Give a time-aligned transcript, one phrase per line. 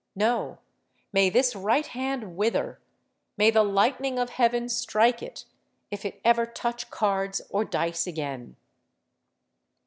[0.15, 0.57] No:
[1.13, 7.39] may this right hand wither—may the lightning of heaven strike it—if it ever touch cards
[7.51, 8.55] or dice again!'